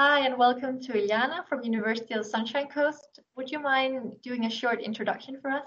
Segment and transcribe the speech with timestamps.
[0.00, 3.18] Hi, and welcome to Ilyana from University of the Sunshine Coast.
[3.34, 5.66] Would you mind doing a short introduction for us?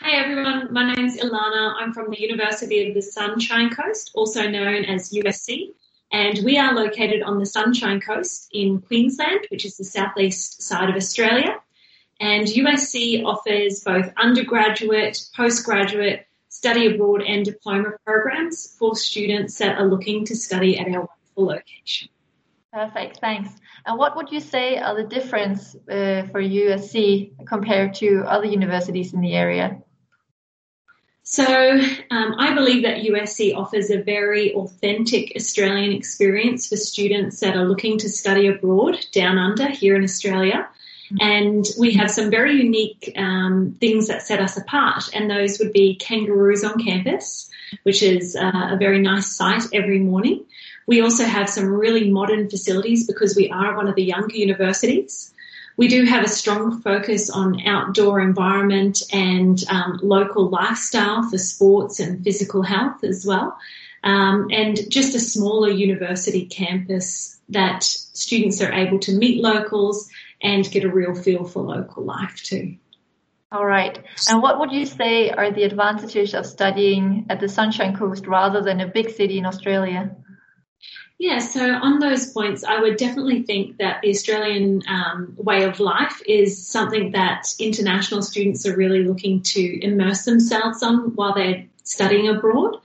[0.00, 1.74] Hi everyone, my name is Ilana.
[1.80, 5.70] I'm from the University of the Sunshine Coast, also known as USC,
[6.12, 10.88] and we are located on the Sunshine Coast in Queensland, which is the southeast side
[10.88, 11.56] of Australia.
[12.20, 19.88] And USC offers both undergraduate, postgraduate, study abroad, and diploma programs for students that are
[19.88, 22.08] looking to study at our location.
[22.72, 23.50] Perfect, thanks.
[23.86, 29.14] And what would you say are the difference uh, for USC compared to other universities
[29.14, 29.80] in the area?
[31.22, 31.46] So,
[32.10, 37.64] um, I believe that USC offers a very authentic Australian experience for students that are
[37.64, 40.68] looking to study abroad down under here in Australia.
[41.20, 45.72] And we have some very unique um, things that set us apart, and those would
[45.72, 47.48] be kangaroos on campus,
[47.84, 50.44] which is uh, a very nice sight every morning.
[50.86, 55.32] We also have some really modern facilities because we are one of the younger universities.
[55.76, 61.98] We do have a strong focus on outdoor environment and um, local lifestyle for sports
[61.98, 63.58] and physical health as well.
[64.04, 70.08] Um, and just a smaller university campus that students are able to meet locals
[70.42, 72.76] and get a real feel for local life too.
[73.50, 73.98] All right.
[74.28, 78.60] And what would you say are the advantages of studying at the Sunshine Coast rather
[78.60, 80.14] than a big city in Australia?
[81.18, 85.78] Yeah, so on those points, I would definitely think that the Australian um, way of
[85.78, 91.64] life is something that international students are really looking to immerse themselves on while they're
[91.84, 92.78] studying abroad.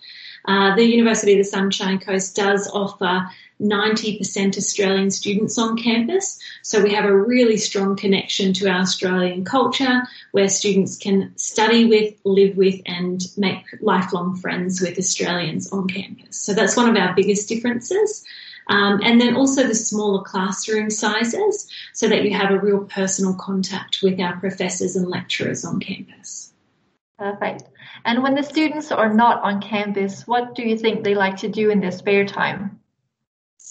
[0.46, 3.30] Uh, the University of the Sunshine Coast does offer
[3.62, 6.40] 90% Australian students on campus.
[6.62, 11.86] So we have a really strong connection to our Australian culture where students can study
[11.86, 16.38] with, live with and make lifelong friends with Australians on campus.
[16.38, 18.24] So that's one of our biggest differences.
[18.68, 23.34] Um, and then also the smaller classroom sizes so that you have a real personal
[23.34, 26.54] contact with our professors and lecturers on campus.
[27.20, 27.66] Perfect.
[28.06, 31.50] And when the students are not on campus, what do you think they like to
[31.50, 32.79] do in their spare time?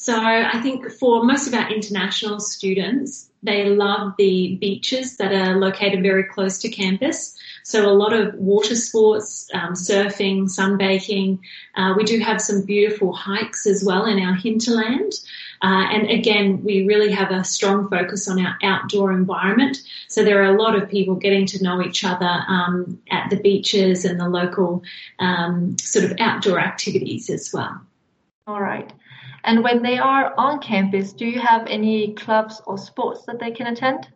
[0.09, 5.57] So I think for most of our international students, they love the beaches that are
[5.57, 7.37] located very close to campus.
[7.63, 11.41] So a lot of water sports, um, surfing, sunbaking.
[11.77, 15.13] Uh, we do have some beautiful hikes as well in our hinterland.
[15.61, 19.77] Uh, and again, we really have a strong focus on our outdoor environment.
[20.09, 23.37] So there are a lot of people getting to know each other um, at the
[23.37, 24.83] beaches and the local
[25.19, 27.83] um, sort of outdoor activities as well.
[28.47, 28.91] All right.
[29.48, 33.50] And when they are on campus, do you have any clubs or sports that they
[33.50, 34.06] can attend?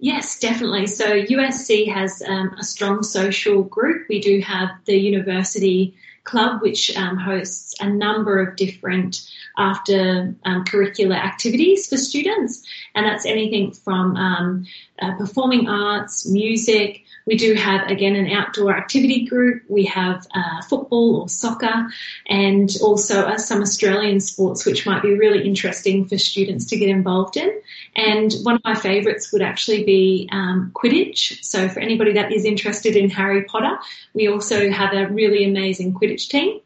[0.00, 0.88] Yes, definitely.
[0.88, 4.08] So USC has um, a strong social group.
[4.08, 5.94] We do have the university
[6.24, 13.06] club, which um, hosts a number of different after um, curricular activities for students, and
[13.06, 14.66] that's anything from um,
[15.00, 19.62] uh, performing arts, music, we do have, again, an outdoor activity group.
[19.68, 21.88] We have uh, football or soccer
[22.26, 26.88] and also uh, some Australian sports, which might be really interesting for students to get
[26.88, 27.60] involved in.
[27.96, 31.44] And one of my favourites would actually be um, Quidditch.
[31.44, 33.78] So for anybody that is interested in Harry Potter,
[34.14, 36.60] we also have a really amazing Quidditch team.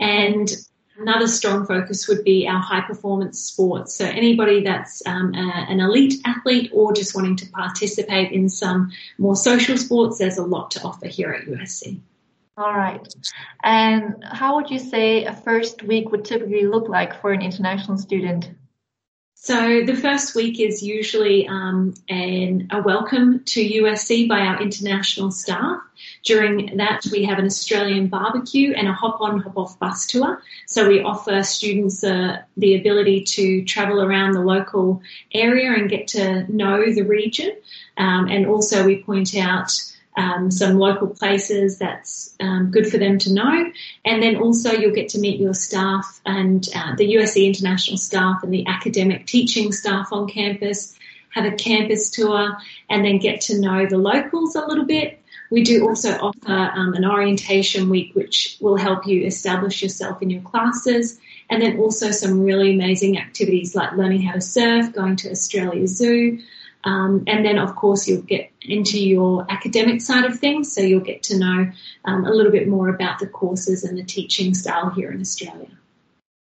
[0.00, 0.50] And
[0.98, 3.94] Another strong focus would be our high performance sports.
[3.94, 8.92] So anybody that's um, a, an elite athlete or just wanting to participate in some
[9.18, 11.98] more social sports, there's a lot to offer here at USC.
[12.58, 13.06] All right.
[13.62, 17.96] And how would you say a first week would typically look like for an international
[17.96, 18.50] student?
[19.44, 25.32] So the first week is usually um, an, a welcome to USC by our international
[25.32, 25.80] staff.
[26.22, 30.40] During that, we have an Australian barbecue and a hop-on, hop-off bus tour.
[30.68, 35.02] So we offer students uh, the ability to travel around the local
[35.34, 37.50] area and get to know the region.
[37.96, 39.72] Um, and also we point out
[40.16, 43.72] um, some local places that's um, good for them to know.
[44.04, 48.42] And then also you'll get to meet your staff and uh, the USC international staff
[48.42, 50.98] and the academic teaching staff on campus,
[51.30, 52.56] have a campus tour,
[52.90, 55.18] and then get to know the locals a little bit.
[55.50, 60.30] We do also offer um, an orientation week, which will help you establish yourself in
[60.30, 61.18] your classes.
[61.50, 65.86] And then also some really amazing activities like learning how to surf, going to Australia
[65.86, 66.38] Zoo,
[66.84, 71.00] um, and then, of course, you'll get into your academic side of things, so you'll
[71.00, 71.70] get to know
[72.04, 75.68] um, a little bit more about the courses and the teaching style here in Australia.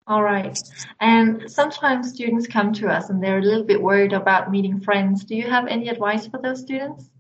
[0.09, 0.57] All right.
[1.01, 5.25] And sometimes students come to us and they're a little bit worried about meeting friends.
[5.25, 7.11] Do you have any advice for those students?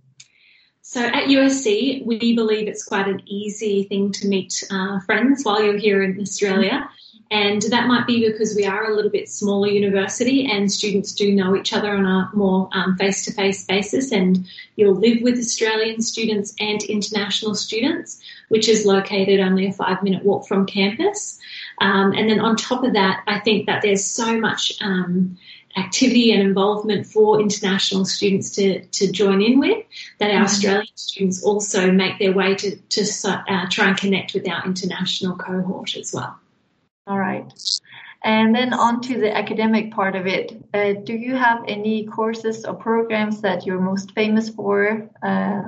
[0.82, 5.60] So at USC, we believe it's quite an easy thing to meet uh, friends while
[5.60, 6.88] you're here in Australia.
[7.30, 11.34] And that might be because we are a little bit smaller university and students do
[11.34, 12.68] know each other on a more
[12.98, 14.12] face to face basis.
[14.12, 14.46] And
[14.76, 20.24] you'll live with Australian students and international students, which is located only a five minute
[20.24, 21.40] walk from campus.
[21.80, 25.36] Um, and then on top of that, I think that there's so much um,
[25.76, 29.84] activity and involvement for international students to, to join in with
[30.18, 30.44] that our mm-hmm.
[30.44, 35.36] Australian students also make their way to, to uh, try and connect with our international
[35.36, 36.38] cohort as well.
[37.06, 37.52] All right.
[38.24, 40.60] And then on to the academic part of it.
[40.74, 45.08] Uh, do you have any courses or programs that you're most famous for?
[45.22, 45.62] Uh,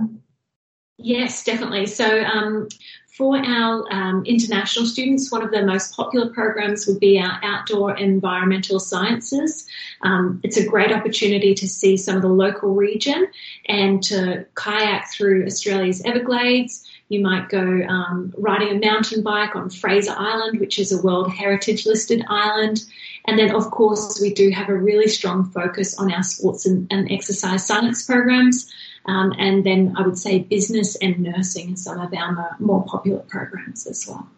[0.99, 1.87] Yes, definitely.
[1.87, 2.69] So, um,
[3.17, 7.97] for our um, international students, one of the most popular programs would be our outdoor
[7.97, 9.67] environmental sciences.
[10.03, 13.29] Um, it's a great opportunity to see some of the local region
[13.67, 16.85] and to kayak through Australia's Everglades.
[17.09, 21.33] You might go um, riding a mountain bike on Fraser Island, which is a World
[21.33, 22.85] Heritage listed island.
[23.27, 26.87] And then, of course, we do have a really strong focus on our sports and,
[26.91, 28.71] and exercise science programs.
[29.07, 33.21] Um, and then I would say business and nursing are some of our more popular
[33.21, 34.29] programs as well.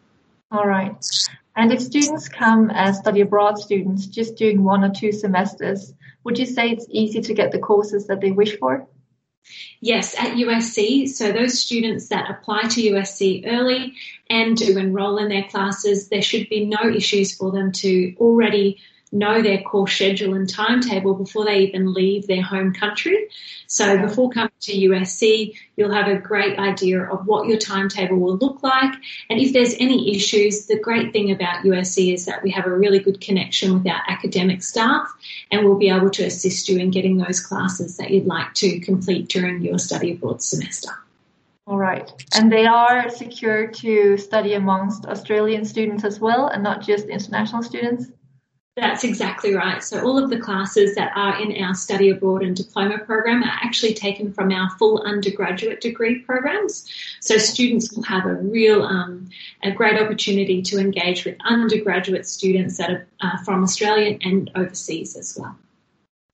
[0.53, 0.95] All right.
[1.57, 5.93] And if students come as study abroad students just doing one or two semesters,
[6.23, 8.87] would you say it's easy to get the courses that they wish for?
[9.81, 11.09] Yes, at USC.
[11.09, 13.95] So those students that apply to USC early
[14.29, 18.79] and do enroll in their classes, there should be no issues for them to already
[19.13, 23.29] know their course schedule and timetable before they even leave their home country.
[23.67, 28.37] So before coming to USC, you'll have a great idea of what your timetable will
[28.37, 28.93] look like.
[29.29, 32.77] And if there's any issues, the great thing about USC is that we have a
[32.77, 35.09] really good connection with our academic staff
[35.51, 38.81] and we'll be able to assist you in getting those classes that you'd like to
[38.81, 40.91] complete during your study abroad semester.
[41.67, 42.11] All right.
[42.35, 47.63] And they are secure to study amongst Australian students as well and not just international
[47.63, 48.07] students?
[48.81, 49.85] That's exactly right.
[49.85, 53.59] So, all of the classes that are in our study abroad and diploma program are
[53.63, 56.89] actually taken from our full undergraduate degree programs.
[57.21, 59.29] So, students will have a real, um,
[59.63, 65.15] a great opportunity to engage with undergraduate students that are uh, from Australia and overseas
[65.15, 65.55] as well.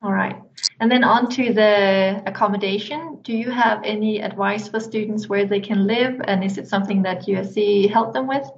[0.03, 0.41] All right.
[0.79, 3.19] And then on to the accommodation.
[3.23, 6.21] Do you have any advice for students where they can live?
[6.25, 8.49] And is it something that USC helped them with?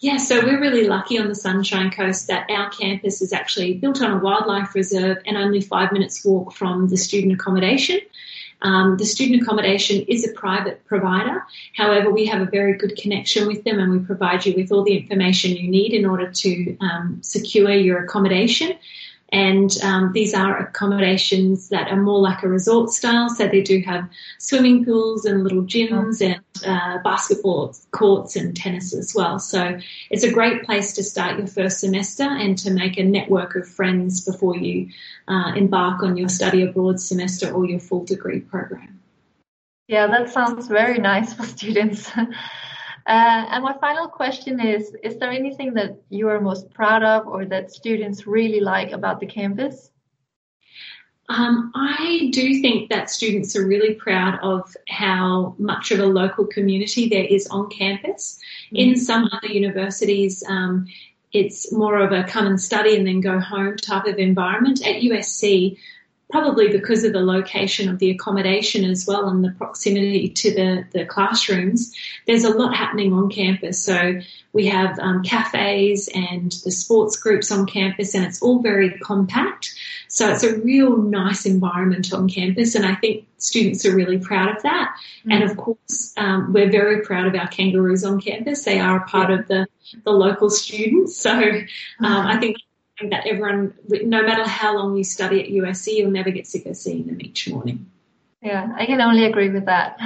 [0.00, 4.00] Yeah, so we're really lucky on the Sunshine Coast that our campus is actually built
[4.00, 7.98] on a wildlife reserve and only five minutes walk from the student accommodation.
[8.62, 11.44] Um, the student accommodation is a private provider.
[11.74, 14.84] However, we have a very good connection with them and we provide you with all
[14.84, 18.78] the information you need in order to um, secure your accommodation.
[19.30, 23.28] And um, these are accommodations that are more like a resort style.
[23.28, 24.08] So they do have
[24.38, 29.38] swimming pools and little gyms and uh, basketball courts and tennis as well.
[29.38, 29.78] So
[30.10, 33.68] it's a great place to start your first semester and to make a network of
[33.68, 34.88] friends before you
[35.28, 39.00] uh, embark on your study abroad semester or your full degree program.
[39.88, 42.10] Yeah, that sounds very nice for students.
[43.08, 47.26] Uh, and my final question is Is there anything that you are most proud of
[47.26, 49.90] or that students really like about the campus?
[51.30, 56.46] Um, I do think that students are really proud of how much of a local
[56.46, 58.38] community there is on campus.
[58.66, 58.76] Mm-hmm.
[58.76, 60.86] In some other universities, um,
[61.32, 64.86] it's more of a come and study and then go home type of environment.
[64.86, 65.78] At USC,
[66.30, 70.84] probably because of the location of the accommodation as well and the proximity to the,
[70.92, 71.94] the classrooms,
[72.26, 73.82] there's a lot happening on campus.
[73.82, 74.20] So
[74.52, 79.74] we have um, cafes and the sports groups on campus, and it's all very compact.
[80.08, 84.54] So it's a real nice environment on campus, and I think students are really proud
[84.54, 84.94] of that.
[85.20, 85.32] Mm-hmm.
[85.32, 88.64] And of course, um, we're very proud of our kangaroos on campus.
[88.64, 89.66] They are a part of the,
[90.04, 91.16] the local students.
[91.16, 91.64] So um,
[92.00, 92.56] I think
[93.02, 96.76] that everyone, no matter how long you study at USC, you'll never get sick of
[96.76, 97.90] seeing them each morning.
[98.42, 99.98] Yeah, I can only agree with that.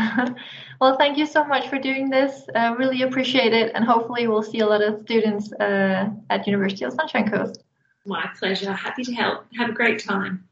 [0.80, 2.46] well, thank you so much for doing this.
[2.54, 6.84] Uh, really appreciate it, and hopefully we'll see a lot of students uh, at University
[6.84, 7.62] of Sunshine Coast.
[8.06, 8.72] My pleasure.
[8.72, 9.44] Happy to help.
[9.56, 10.48] Have a great time.